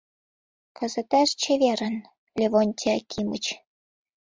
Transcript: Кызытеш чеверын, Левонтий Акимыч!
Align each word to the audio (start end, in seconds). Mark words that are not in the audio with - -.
Кызытеш 0.77 1.29
чеверын, 1.41 1.95
Левонтий 2.39 2.93
Акимыч! 2.97 3.45